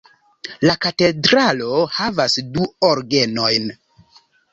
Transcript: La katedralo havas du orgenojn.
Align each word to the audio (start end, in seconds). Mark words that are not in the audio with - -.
La 0.67 0.75
katedralo 0.85 1.67
havas 1.97 2.37
du 2.55 2.65
orgenojn. 2.89 3.69